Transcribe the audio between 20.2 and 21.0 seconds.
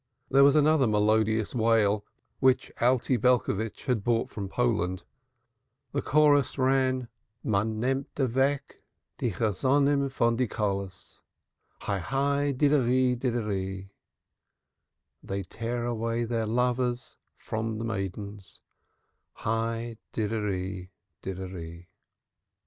a rid